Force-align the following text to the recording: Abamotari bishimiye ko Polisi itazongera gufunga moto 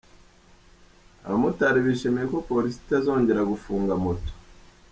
Abamotari 1.25 1.79
bishimiye 1.85 2.25
ko 2.31 2.37
Polisi 2.49 2.77
itazongera 2.83 3.49
gufunga 3.51 3.93
moto 4.03 4.31